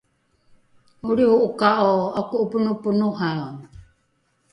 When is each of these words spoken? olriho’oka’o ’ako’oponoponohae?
olriho’oka’o 1.09 1.91
’ako’oponoponohae? 2.19 3.49